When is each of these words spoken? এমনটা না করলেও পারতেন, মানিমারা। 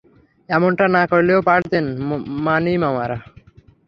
এমনটা 0.49 0.85
না 0.87 1.03
করলেও 1.07 1.39
পারতেন, 1.41 1.85
মানিমারা। 2.45 3.17